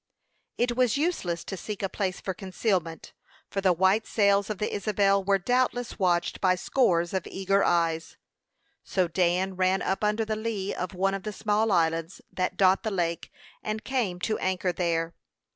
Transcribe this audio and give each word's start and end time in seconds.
It 0.57 0.75
was 0.75 0.97
useless 0.97 1.43
to 1.43 1.55
seek 1.55 1.83
a 1.83 1.87
place 1.87 2.19
for 2.19 2.33
concealment, 2.33 3.13
for 3.51 3.61
the 3.61 3.71
white 3.71 4.07
sails 4.07 4.49
of 4.49 4.57
the 4.57 4.73
Isabel 4.73 5.23
were 5.23 5.37
doubtless 5.37 5.99
watched 5.99 6.41
by 6.41 6.55
scores 6.55 7.13
of 7.13 7.27
eager 7.27 7.63
eyes; 7.63 8.17
so 8.83 9.07
Dan 9.07 9.55
ran 9.55 9.83
up 9.83 10.03
under 10.03 10.25
the 10.25 10.35
lee 10.35 10.73
of 10.73 10.95
one 10.95 11.13
of 11.13 11.21
the 11.21 11.31
small 11.31 11.71
islands 11.71 12.19
that 12.33 12.57
dot 12.57 12.81
the 12.81 12.89
lake, 12.89 13.31
and 13.61 13.83
came 13.83 14.19
to 14.21 14.39
anchor 14.39 14.71
there. 14.71 15.13